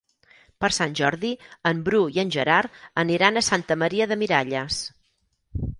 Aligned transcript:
Per 0.63 0.69
Sant 0.77 0.95
Jordi 0.99 1.29
en 1.73 1.83
Bru 1.89 2.01
i 2.15 2.23
en 2.23 2.33
Gerard 2.37 2.81
aniran 3.05 3.39
a 3.39 3.45
Santa 3.51 3.79
Maria 3.85 4.13
de 4.13 4.23
Miralles. 4.25 4.83